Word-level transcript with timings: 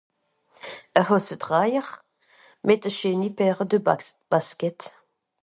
hosetrajer 1.01 2.01